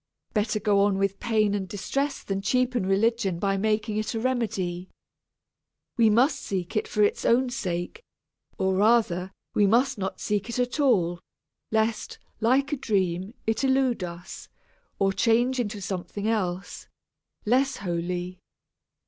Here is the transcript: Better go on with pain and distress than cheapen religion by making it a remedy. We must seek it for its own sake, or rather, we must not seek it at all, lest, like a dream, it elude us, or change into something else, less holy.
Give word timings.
Better 0.33 0.59
go 0.59 0.79
on 0.81 0.97
with 0.97 1.19
pain 1.19 1.53
and 1.53 1.69
distress 1.69 2.23
than 2.23 2.41
cheapen 2.41 2.87
religion 2.87 3.37
by 3.37 3.55
making 3.55 3.97
it 3.97 4.15
a 4.15 4.19
remedy. 4.19 4.89
We 5.95 6.09
must 6.09 6.39
seek 6.39 6.75
it 6.75 6.87
for 6.87 7.03
its 7.03 7.23
own 7.23 7.51
sake, 7.51 8.01
or 8.57 8.73
rather, 8.73 9.31
we 9.53 9.67
must 9.67 9.99
not 9.99 10.19
seek 10.19 10.49
it 10.49 10.57
at 10.57 10.79
all, 10.79 11.19
lest, 11.71 12.17
like 12.39 12.73
a 12.73 12.77
dream, 12.77 13.35
it 13.45 13.63
elude 13.63 14.03
us, 14.03 14.49
or 14.97 15.13
change 15.13 15.59
into 15.59 15.79
something 15.79 16.27
else, 16.27 16.87
less 17.45 17.75
holy. 17.77 18.39